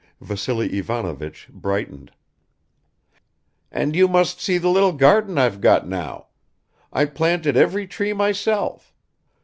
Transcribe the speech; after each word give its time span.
Vassily 0.19 0.79
Ivanovich 0.79 1.47
brightened. 1.51 2.11
"And 3.71 3.95
you 3.95 4.07
must 4.07 4.41
see 4.41 4.57
the 4.57 4.67
little 4.67 4.93
garden 4.93 5.37
I've 5.37 5.61
got 5.61 5.87
now. 5.87 6.25
I 6.91 7.05
planted 7.05 7.55
every 7.55 7.85
tree 7.85 8.11
myself. 8.11 8.95